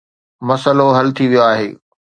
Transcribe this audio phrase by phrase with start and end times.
[0.47, 1.69] مسئلو حل ٿي ويو آهي.